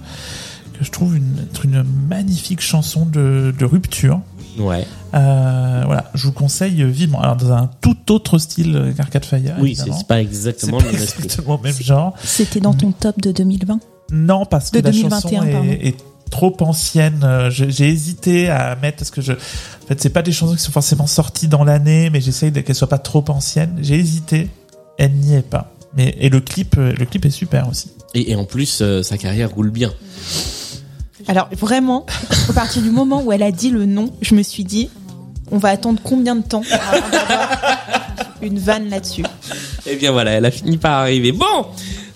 que 0.78 0.86
je 0.86 0.92
trouve 0.92 1.18
une, 1.18 1.40
être 1.52 1.66
une 1.66 1.84
magnifique 1.84 2.62
chanson 2.62 3.06
de, 3.06 3.54
de 3.58 3.66
rupture. 3.66 4.22
Ouais. 4.58 4.86
Euh, 5.14 5.82
voilà, 5.86 6.12
je 6.14 6.26
vous 6.26 6.32
conseille 6.34 6.84
vivement. 6.84 7.22
Alors, 7.22 7.36
dans 7.38 7.52
un 7.54 7.70
tout 7.82 8.12
autre 8.12 8.38
style 8.40 8.94
qu'Arcade 8.98 9.26
Fire. 9.26 9.56
Oui, 9.60 9.76
c'est 9.76 9.82
évidemment. 9.84 9.98
c'est 10.00 10.08
pas 10.08 10.16
C'est 10.16 10.22
exactement 10.22 10.78
pas 10.80 10.86
le 10.86 10.92
même 10.94 11.02
esprit. 11.04 11.24
exactement 11.26 11.60
le 11.62 11.70
même 11.70 11.82
genre. 11.82 12.14
C'était 12.24 12.60
dans 12.60 12.74
ton 12.74 12.92
top 12.92 13.22
de 13.22 13.32
2020 13.32 13.80
Non, 14.12 14.46
parce 14.46 14.72
que 14.72 14.80
De 14.80 14.84
la 14.84 14.92
2021, 14.92 15.42
chanson 15.46 15.64
est, 15.64 15.88
est 15.88 15.98
trop 16.32 16.56
ancienne. 16.62 17.22
Euh, 17.24 17.50
je- 17.50 17.70
J'ai 17.70 17.88
hésité 17.88 18.50
à 18.50 18.76
mettre 18.76 18.98
parce 18.98 19.12
que 19.12 19.22
je, 19.22 19.34
en 19.34 19.88
fait, 19.88 20.02
c'est 20.02 20.10
pas 20.10 20.22
des 20.22 20.32
chansons 20.32 20.56
qui 20.56 20.62
sont 20.62 20.72
forcément 20.72 21.08
sorties 21.08 21.48
dans 21.48 21.64
l'année, 21.64 22.10
mais 22.10 22.20
j'essaye 22.22 22.52
de- 22.52 22.62
qu'elles 22.62 22.76
soient 22.76 22.90
pas 22.90 22.98
trop 23.00 23.24
anciennes. 23.30 23.78
J'ai 23.82 23.96
hésité. 23.96 24.50
Elle 24.98 25.14
n'y 25.14 25.36
est 25.36 25.42
pas. 25.42 25.72
Mais 25.96 26.16
et 26.20 26.30
le 26.30 26.42
clip, 26.42 26.76
euh, 26.78 26.94
le 26.98 27.06
clip 27.06 27.26
est 27.26 27.30
super 27.30 27.70
aussi. 27.70 27.92
Et, 28.14 28.32
et 28.32 28.36
en 28.36 28.46
plus, 28.46 28.80
euh, 28.82 29.04
sa 29.04 29.18
carrière 29.18 29.52
roule 29.52 29.70
bien. 29.72 29.92
Alors 31.28 31.50
vraiment, 31.52 32.06
à 32.50 32.54
partir 32.54 32.82
du 32.82 32.90
moment 32.90 33.22
où 33.24 33.32
elle 33.32 33.44
a 33.44 33.52
dit 33.52 33.70
le 33.70 33.86
nom, 33.86 34.12
je 34.22 34.34
me 34.36 34.44
suis 34.44 34.64
dit, 34.64 34.90
on 35.52 35.58
va 35.58 35.70
attendre 35.70 36.00
combien 36.04 36.36
de 36.36 36.44
temps 36.44 36.64
avant 36.72 37.10
d'avoir 37.12 37.50
une 38.42 38.60
vanne 38.60 38.90
là-dessus? 38.90 39.24
Et 39.86 39.92
Eh 39.94 39.96
bien 39.98 40.12
voilà, 40.12 40.32
elle 40.32 40.46
a 40.46 40.52
fini 40.52 40.78
par 40.78 40.94
arriver. 41.02 41.32
Bon, 41.34 41.66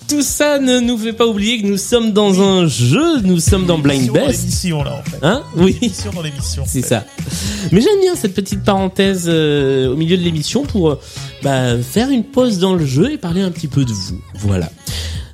tout 0.08 0.22
ça 0.22 0.60
ne 0.60 0.80
nous 0.80 0.98
fait 0.98 1.14
pas 1.14 1.26
oublier 1.26 1.62
que 1.62 1.68
nous 1.68 1.78
sommes 1.78 2.12
dans 2.12 2.42
un 2.42 2.68
jeu, 2.68 3.20
nous 3.22 3.40
sommes 3.40 3.66
dans 3.66 3.78
Blind 3.78 4.12
Best. 4.12 4.42
l'émission 4.42 4.84
là 4.84 5.00
en 5.00 5.10
fait. 5.10 5.18
Hein? 5.22 5.44
Oui. 5.58 5.78
Dans 6.14 6.22
l'émission. 6.22 6.64
C'est 6.66 6.82
ça. 6.82 7.04
Mais 7.72 7.82
j'aime 7.82 8.00
bien 8.02 8.16
cette 8.16 8.34
petite 8.34 8.64
parenthèse 8.64 9.26
euh, 9.28 9.92
au 9.92 9.96
milieu 9.96 10.18
de 10.18 10.24
l'émission 10.24 10.64
pour 10.64 10.90
euh, 10.92 11.00
bah, 11.44 11.78
faire 11.82 12.10
une 12.10 12.24
pause 12.24 12.60
dans 12.60 12.76
le 12.76 12.86
jeu 12.86 13.12
et 13.12 13.18
parler 13.18 13.42
un 13.42 13.52
petit 13.52 13.68
peu 13.68 13.84
de 13.86 13.92
vous. 13.94 14.20
Voilà. 14.36 14.70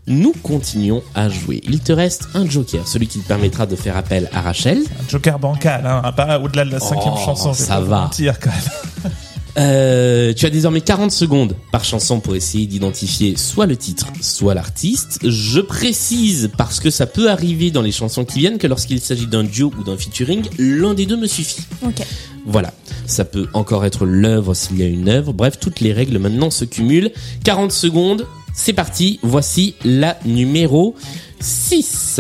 Nous 0.08 0.34
continuons 0.42 1.04
à 1.16 1.28
jouer. 1.28 1.60
Il 1.66 1.82
te 1.82 1.92
reste 1.92 2.30
un 2.34 2.50
joker, 2.50 2.88
celui 2.88 3.08
qui 3.08 3.20
te 3.20 3.28
permettra 3.28 3.66
de 3.66 3.76
faire 3.76 3.98
appel 3.98 4.30
à 4.34 4.42
Rachel. 4.42 4.80
Un 4.80 5.10
Joker 5.10 5.38
bancal, 5.38 5.86
hein, 5.86 6.12
pas 6.14 6.40
au-delà 6.40 6.64
de 6.64 6.72
la 6.72 6.80
cinquième 6.80 7.14
Oh, 7.18 7.26
chanson. 7.26 7.54
ça 7.54 7.82
va. 7.82 8.02
mentir, 8.04 8.40
quand 8.40 8.50
même. 8.52 9.12
Euh, 9.60 10.34
tu 10.36 10.46
as 10.46 10.52
désormais 10.52 10.82
40 10.82 11.12
secondes 11.12 11.56
par 11.72 11.84
chanson 11.84 12.20
pour 12.20 12.36
essayer 12.36 12.68
d'identifier 12.68 13.36
soit 13.38 13.66
le 13.66 13.76
titre, 13.76 14.06
soit 14.22 14.54
l'artiste. 14.54 15.18
Je 15.28 15.60
précise, 15.60 16.52
parce 16.60 16.80
que 16.80 16.92
ça 16.92 17.08
peut 17.08 17.32
arriver 17.32 17.72
dans 17.72 17.82
les 17.82 17.92
chansons 17.92 18.24
qui 18.24 18.38
viennent, 18.38 18.60
que 18.60 18.68
lorsqu'il 18.68 19.02
s'agit 19.02 19.26
d'un 19.26 19.44
duo 19.44 19.74
ou 19.80 19.84
d'un 19.84 19.98
featuring, 19.98 20.44
l'un 20.60 20.94
des 20.94 21.08
deux 21.08 21.18
me 21.18 21.26
suffit. 21.26 21.64
Ok. 21.84 22.04
Voilà. 22.46 22.72
Ça 23.08 23.26
peut 23.26 23.48
encore 23.54 23.84
être 23.84 24.06
l'œuvre 24.06 24.54
s'il 24.54 24.78
y 24.78 24.84
a 24.84 24.88
une 24.88 25.10
œuvre. 25.10 25.34
Bref, 25.34 25.58
toutes 25.60 25.80
les 25.80 25.92
règles 25.92 26.20
maintenant 26.20 26.52
se 26.52 26.64
cumulent. 26.64 27.12
40 27.44 27.72
secondes. 27.72 28.28
C'est 28.60 28.74
parti. 28.74 29.20
Voici 29.22 29.76
la 29.86 30.18
numéro 30.26 30.96
6. 31.40 32.20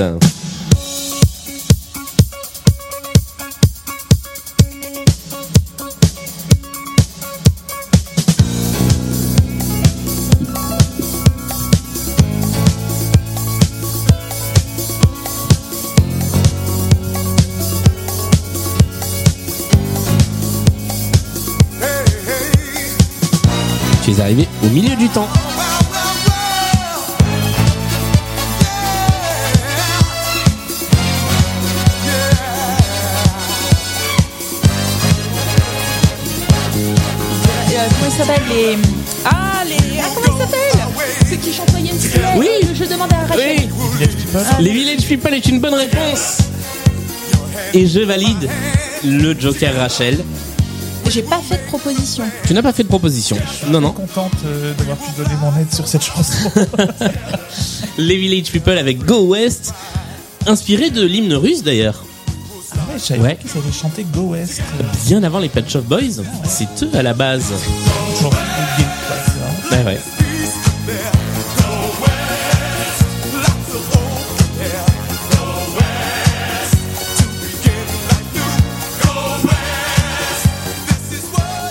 Tu 24.03 24.11
es 24.11 24.21
arrivé 24.21 24.47
au 24.63 24.67
milieu 24.69 24.95
du 24.95 25.09
temps. 25.09 25.27
Ils 38.17 38.25
s'appellent 38.25 38.43
les 38.49 38.77
Ah 39.25 39.63
les 39.67 39.99
ah, 39.99 40.05
comment 40.13 40.35
ils 40.35 40.41
s'appellent 40.41 41.29
Ceux 41.29 41.35
qui 41.35 41.53
chantent. 41.53 41.67
Oui. 42.37 42.47
Je 42.73 42.83
demande 42.85 43.11
à 43.13 43.25
Rachel. 43.25 43.57
Oui. 43.59 43.69
Village 43.97 44.15
People. 44.15 44.41
Les 44.59 44.71
Village 44.71 45.05
People 45.05 45.33
est 45.33 45.45
une 45.47 45.59
bonne 45.59 45.73
réponse. 45.73 46.37
Et 47.73 47.87
je 47.87 47.99
valide 47.99 48.49
le 49.03 49.39
Joker 49.39 49.75
Rachel. 49.75 50.23
J'ai 51.09 51.21
pas 51.21 51.39
fait 51.39 51.57
de 51.57 51.67
proposition. 51.67 52.25
Tu 52.45 52.53
n'as 52.53 52.61
pas 52.61 52.73
fait 52.73 52.83
de 52.83 52.89
proposition. 52.89 53.37
Non, 53.69 53.79
non. 53.79 53.91
contente 53.93 54.33
euh, 54.45 54.73
d'avoir 54.73 54.97
pu 54.97 55.11
donner 55.17 55.35
mon 55.41 55.57
aide 55.57 55.73
sur 55.73 55.87
cette 55.87 56.03
chanson. 56.03 56.51
Les 57.97 58.17
Village 58.17 58.51
People 58.51 58.77
avec 58.77 59.05
Go 59.05 59.27
West. 59.27 59.73
Inspiré 60.45 60.89
de 60.89 61.03
l'hymne 61.05 61.33
russe 61.33 61.63
d'ailleurs. 61.63 62.03
Ouais, 62.97 63.01
je 63.01 63.05
savais 63.05 63.21
Ouais. 63.21 63.35
pas 63.35 63.41
qu'ils 63.49 63.57
avaient 63.59 63.71
chanté 63.71 64.05
Go 64.11 64.21
West. 64.31 64.59
euh, 64.59 64.83
Bien 65.05 65.21
avant 65.23 65.37
les 65.39 65.49
Patch 65.49 65.75
of 65.75 65.83
Boys. 65.85 66.23
C'est 66.45 66.67
eux 66.83 66.89
à 66.95 67.03
la 67.03 67.13
base. 67.13 67.51
Ouais, 69.71 69.83
ouais. 69.85 69.99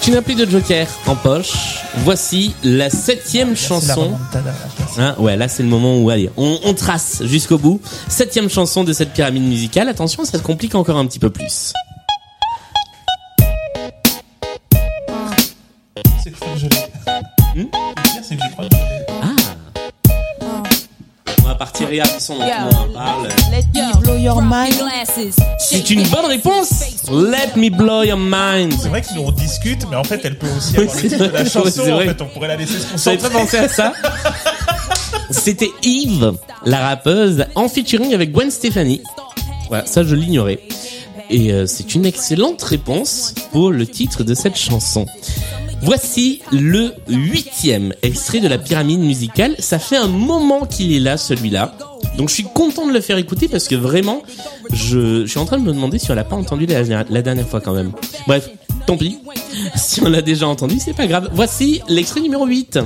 Tu 0.03 0.13
n'as 0.13 0.23
plus 0.23 0.35
de 0.37 0.49
joker 0.49 0.87
en 1.07 1.17
poche. 1.17 1.81
Voici 2.05 2.55
la 2.63 2.91
septième 2.91 3.57
chanson. 3.57 4.17
Hein, 4.99 5.15
ouais, 5.19 5.37
là 5.37 5.47
c'est 5.49 5.63
le 5.63 5.69
moment 5.69 5.99
où 5.99 6.09
allez, 6.11 6.31
on, 6.37 6.59
on 6.65 6.73
trace 6.75 7.23
jusqu'au 7.25 7.59
bout. 7.59 7.81
Septième 8.09 8.49
chanson 8.49 8.83
de 8.85 8.93
cette 8.93 9.13
pyramide 9.13 9.43
musicale. 9.45 9.89
Attention, 9.89 10.25
ça 10.25 10.39
se 10.39 10.43
complique 10.43 10.75
encore 10.75 10.97
un 10.97 11.07
petit 11.07 11.19
peu 11.19 11.31
plus. 11.31 11.73
C'est 16.23 16.31
que 16.31 16.37
je 16.37 16.41
crois 16.41 16.55
que 16.55 16.61
je 16.61 16.67
l'ai. 16.67 17.63
Hmm 17.63 17.67
Le 17.73 18.03
pire, 18.03 18.23
c'est 18.23 18.37
que 18.37 18.43
je 18.43 18.53
crois 18.53 18.65
que 18.69 18.75
je 18.75 18.81
l'ai. 18.81 19.07
Ah. 19.23 19.27
On 21.41 21.49
va 21.49 21.55
partir 21.55 21.91
et 21.93 22.01
à 22.01 22.07
son 22.19 22.35
on 22.35 22.43
en 22.43 22.93
parle. 22.93 23.29
Let 23.53 23.65
me 23.75 24.01
blow 24.01 24.17
your 24.17 24.43
mind. 24.43 24.75
C'est 25.59 25.91
une 25.91 26.03
bonne 26.09 26.27
réponse. 26.27 26.71
Let 27.11 27.57
me 27.57 27.69
blow 27.71 28.03
your 28.03 28.19
mind. 28.19 28.75
C'est 28.81 28.89
vrai 28.89 29.03
que 29.03 29.15
nous 29.15 29.23
on 29.23 29.31
discute, 29.31 29.87
mais 29.91 29.97
en 29.97 30.05
fait 30.05 30.21
elle 30.25 30.39
peut 30.39 30.49
aussi 30.57 30.75
Oui, 30.79 30.85
avoir 30.85 30.95
le 30.97 31.01
c'est 31.03 31.09
titre 31.09 31.25
de 31.25 31.29
vrai. 31.29 31.45
la 31.45 31.51
chanson. 31.51 31.93
en 31.93 31.99
fait, 32.01 32.23
on 32.23 32.27
pourrait 32.27 32.49
la 32.49 32.57
laisser 32.57 32.79
se 32.79 32.97
J'avais 32.97 33.17
concentrer. 33.19 33.31
pas 33.31 33.39
pensé 33.39 33.59
à 33.59 33.69
ça. 33.69 33.93
C'était 35.31 35.71
Eve, 35.83 36.35
la 36.65 36.89
rappeuse, 36.89 37.47
en 37.55 37.69
featuring 37.69 38.15
avec 38.15 38.33
Gwen 38.33 38.51
Stefani. 38.51 39.03
Voilà, 39.69 39.87
ça 39.87 40.05
je 40.05 40.15
l'ignorais. 40.15 40.61
Et 41.31 41.53
euh, 41.53 41.67
c'est 41.67 41.95
une 41.95 42.07
excellente 42.07 42.63
réponse 42.63 43.35
pour 43.51 43.71
le 43.71 43.87
titre 43.87 44.23
de 44.23 44.35
cette 44.35 44.57
chanson. 44.57 45.07
Voici 45.83 46.41
le 46.53 46.93
huitième 47.09 47.93
extrait 48.03 48.41
de 48.41 48.49
la 48.49 48.59
pyramide 48.59 49.01
musicale. 49.01 49.57
Ça 49.59 49.79
fait 49.79 49.97
un 49.97 50.07
moment 50.07 50.65
qu'il 50.65 50.93
est 50.93 51.01
là, 51.01 51.17
celui-là. 51.17 51.77
Donc 52.17 52.29
je 52.29 52.35
suis 52.35 52.45
content 52.55 52.87
de 52.87 52.93
le 52.93 53.01
faire 53.01 53.19
écouter 53.19 53.49
parce 53.49 53.69
que 53.69 53.75
vraiment, 53.75 54.23
je, 54.73 55.23
je 55.23 55.27
suis 55.27 55.39
en 55.39 55.45
train 55.45 55.59
de 55.59 55.65
me 55.65 55.73
demander 55.73 55.99
si 55.99 56.11
on 56.11 56.15
l'a 56.15 56.25
pas 56.25 56.37
entendu 56.37 56.67
la, 56.67 56.83
la 56.83 57.23
dernière 57.23 57.47
fois 57.47 57.61
quand 57.61 57.75
même. 57.75 57.93
Bref, 58.27 58.49
tant 58.87 58.97
pis. 58.97 59.19
Si 59.75 60.03
on 60.03 60.09
l'a 60.11 60.21
déjà 60.21 60.47
entendu, 60.47 60.77
c'est 60.79 60.93
pas 60.93 61.07
grave. 61.07 61.31
Voici 61.33 61.81
l'extrait 61.89 62.21
numéro 62.21 62.45
8. 62.47 62.79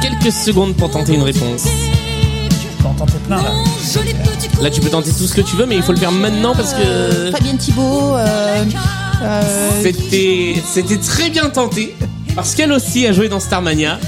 Quelques 0.00 0.32
secondes 0.32 0.74
pour 0.76 0.90
tenter 0.90 1.14
une 1.14 1.22
réponse. 1.22 1.64
Plein 3.26 3.42
là. 3.42 3.50
Là, 4.62 4.70
tu 4.70 4.80
peux 4.80 4.88
tenter 4.88 5.10
tout 5.10 5.26
ce 5.26 5.34
que 5.34 5.40
tu 5.40 5.56
veux, 5.56 5.66
mais 5.66 5.74
il 5.76 5.82
faut 5.82 5.92
le 5.92 5.98
faire 5.98 6.12
maintenant 6.12 6.54
parce 6.54 6.72
que 6.74 7.30
Fabienne 7.32 7.58
Thibault. 7.58 8.14
Euh, 8.16 8.64
euh, 9.22 9.42
c'était 9.82 10.54
c'était 10.64 10.96
très 10.98 11.28
bien 11.30 11.48
tenté. 11.50 11.94
Parce 12.36 12.54
qu'elle 12.54 12.72
aussi 12.72 13.06
a 13.06 13.12
joué 13.12 13.28
dans 13.28 13.40
Starmania. 13.40 13.98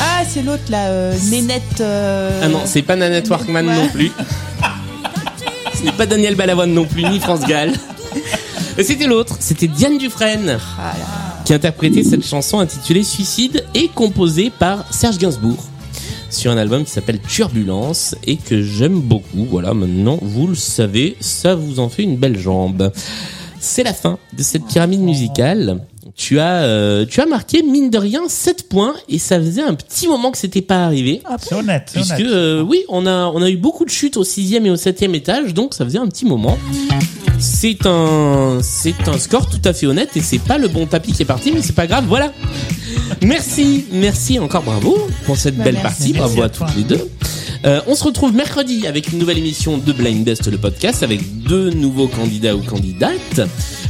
ah, 0.00 0.22
c'est 0.28 0.42
l'autre 0.42 0.62
là, 0.70 0.86
euh, 0.86 1.14
Nénette. 1.30 1.80
euh, 1.80 2.40
Ah 2.42 2.48
non, 2.48 2.62
c'est 2.64 2.82
pas 2.82 2.96
Nanette 2.96 3.28
Workman 3.28 3.66
Ouais. 3.66 3.74
non 3.76 3.88
plus. 3.88 4.10
Ce 5.78 5.82
n'est 5.82 5.92
pas 5.92 6.06
Daniel 6.06 6.34
Balavoine 6.34 6.72
non 6.72 6.86
plus, 6.86 7.02
ni 7.04 7.20
France 7.20 7.40
Gall. 7.46 7.72
C'était 8.82 9.06
l'autre, 9.06 9.36
c'était 9.40 9.66
Diane 9.68 9.98
Dufresne 9.98 10.58
Ah 10.78 10.94
là. 10.98 11.06
Qui 11.44 11.52
interprétait 11.54 12.02
cette 12.02 12.24
chanson 12.24 12.58
intitulée 12.58 13.04
Suicide 13.04 13.64
et 13.74 13.88
composée 13.88 14.50
par 14.50 14.92
Serge 14.92 15.18
Gainsbourg 15.18 15.62
sur 16.30 16.50
un 16.50 16.56
album 16.56 16.84
qui 16.84 16.90
s'appelle 16.90 17.20
Turbulence 17.20 18.14
et 18.26 18.36
que 18.36 18.62
j'aime 18.62 19.00
beaucoup. 19.00 19.46
Voilà, 19.48 19.72
maintenant 19.74 20.18
vous 20.20 20.46
le 20.48 20.54
savez, 20.54 21.16
ça 21.20 21.54
vous 21.54 21.78
en 21.80 21.88
fait 21.88 22.02
une 22.02 22.16
belle 22.16 22.38
jambe. 22.38 22.90
C'est 23.60 23.82
la 23.84 23.94
fin 23.94 24.18
de 24.36 24.42
cette 24.42 24.66
pyramide 24.66 25.00
musicale. 25.00 25.80
Tu 26.16 26.38
as, 26.38 26.62
euh, 26.62 27.06
tu 27.08 27.20
as 27.20 27.26
marqué 27.26 27.62
mine 27.62 27.90
de 27.90 27.98
rien 27.98 28.22
7 28.28 28.68
points 28.68 28.94
et 29.08 29.18
ça 29.18 29.38
faisait 29.40 29.62
un 29.62 29.74
petit 29.74 30.06
moment 30.06 30.30
que 30.30 30.38
c'était 30.38 30.62
pas 30.62 30.84
arrivé. 30.84 31.22
C'est 31.40 31.54
honnête, 31.54 31.84
c'est 31.86 32.00
Puisque 32.00 32.12
honnête. 32.14 32.26
euh, 32.26 32.62
oui, 32.62 32.80
on 32.88 33.06
a 33.06 33.26
on 33.34 33.42
a 33.42 33.50
eu 33.50 33.56
beaucoup 33.56 33.84
de 33.84 33.90
chutes 33.90 34.16
au 34.16 34.24
sixième 34.24 34.64
et 34.66 34.70
au 34.70 34.76
septième 34.76 35.14
étage, 35.14 35.54
donc 35.54 35.74
ça 35.74 35.84
faisait 35.84 35.98
un 35.98 36.06
petit 36.06 36.24
moment. 36.24 36.56
C'est 37.38 37.86
un, 37.86 38.58
c'est 38.62 39.08
un 39.08 39.18
score 39.18 39.48
tout 39.48 39.60
à 39.64 39.72
fait 39.72 39.86
honnête 39.86 40.10
et 40.16 40.20
c'est 40.20 40.38
pas 40.38 40.58
le 40.58 40.68
bon 40.68 40.86
tapis 40.86 41.12
qui 41.12 41.22
est 41.22 41.26
parti, 41.26 41.52
mais 41.52 41.62
c'est 41.62 41.74
pas 41.74 41.86
grave, 41.86 42.04
voilà. 42.08 42.32
Merci, 43.22 43.86
merci 43.92 44.38
encore 44.38 44.62
bravo 44.62 44.96
pour 45.26 45.36
cette 45.36 45.56
Bah, 45.56 45.64
belle 45.64 45.74
merci. 45.82 46.12
partie, 46.12 46.12
Merci 46.12 46.18
bravo 46.36 46.42
à 46.42 46.48
toutes 46.48 46.76
les 46.76 46.82
deux. 46.84 47.10
Euh, 47.66 47.80
on 47.86 47.94
se 47.94 48.04
retrouve 48.04 48.34
mercredi 48.34 48.86
avec 48.86 49.10
une 49.12 49.18
nouvelle 49.18 49.38
émission 49.38 49.78
de 49.78 49.92
Blind 49.92 50.22
Best 50.22 50.50
le 50.50 50.58
podcast 50.58 51.02
avec 51.02 51.42
deux 51.44 51.70
nouveaux 51.70 52.08
candidats 52.08 52.54
ou 52.54 52.60
candidates. 52.62 53.40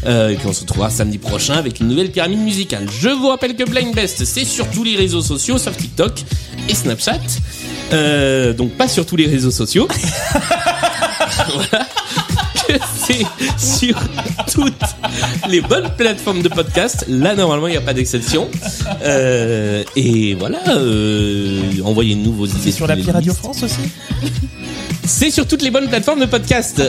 Euh, 0.07 0.31
et 0.31 0.37
puis 0.37 0.47
on 0.47 0.53
se 0.53 0.61
retrouvera 0.61 0.91
samedi 0.91 1.19
prochain 1.19 1.55
avec 1.55 1.81
une 1.81 1.89
nouvelle 1.89 2.11
pyramide 2.13 2.39
musicale. 2.39 2.87
Je 3.01 3.09
vous 3.09 3.29
rappelle 3.29 3.57
que 3.57 3.65
Blind 3.69 3.93
Best 3.95 4.25
c'est 4.25 4.45
sur 4.45 4.69
tous 4.71 4.85
les 4.85 4.95
réseaux 4.97 5.23
sociaux 5.23 5.59
sauf 5.59 5.77
TikTok 5.77 6.23
et 6.69 6.75
Snapchat. 6.75 7.19
Euh, 7.93 8.53
donc 8.53 8.73
pas 8.73 8.87
sur 8.87 9.05
tous 9.07 9.17
les 9.17 9.27
réseaux 9.27 9.51
sociaux. 9.51 9.89
voilà. 11.55 11.87
Que 12.69 12.75
c'est 12.97 13.25
sur 13.59 13.97
toutes 14.53 14.75
les 15.49 15.61
bonnes 15.61 15.91
plateformes 15.97 16.43
de 16.43 16.49
podcast. 16.49 17.05
Là, 17.09 17.35
normalement, 17.35 17.67
il 17.69 17.73
n'y 17.73 17.77
a 17.77 17.81
pas 17.83 17.93
d'exception. 17.95 18.49
Euh, 19.03 19.83
et 19.97 20.35
voilà, 20.35 20.61
euh, 20.69 21.61
envoyez-nous 21.85 22.33
vos 22.33 22.47
idées. 22.47 22.59
C'est 22.63 22.71
sur 22.73 22.87
l'appli 22.87 23.11
Radio. 23.11 23.35
France 23.35 23.63
aussi 23.63 23.77
C'est 25.05 25.31
sur 25.31 25.47
toutes 25.47 25.63
les 25.63 25.71
bonnes 25.71 25.89
plateformes 25.89 26.21
de 26.21 26.27
podcast. 26.27 26.83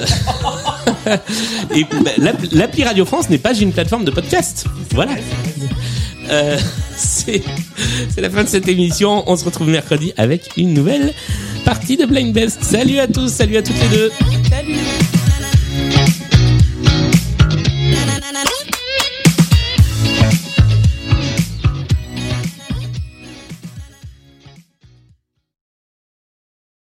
et 1.75 1.83
bah, 2.03 2.11
l'app- 2.17 2.45
l'appli 2.51 2.83
Radio 2.83 3.05
France 3.05 3.29
n'est 3.29 3.37
pas 3.37 3.53
une 3.53 3.71
plateforme 3.73 4.05
de 4.05 4.11
podcast. 4.11 4.65
Voilà. 4.93 5.11
Euh, 6.29 6.57
c'est 6.97 7.43
c'est 8.13 8.21
la 8.21 8.29
fin 8.29 8.43
de 8.43 8.49
cette 8.49 8.67
émission. 8.67 9.23
On 9.29 9.35
se 9.35 9.45
retrouve 9.45 9.69
mercredi 9.69 10.13
avec 10.17 10.49
une 10.57 10.73
nouvelle 10.73 11.13
partie 11.65 11.97
de 11.97 12.05
Blind 12.05 12.33
Best. 12.33 12.63
Salut 12.63 12.99
à 12.99 13.07
tous, 13.07 13.29
salut 13.31 13.57
à 13.57 13.61
toutes 13.61 13.79
les 13.81 13.89
deux. 13.97 14.11
Salut 14.49 14.75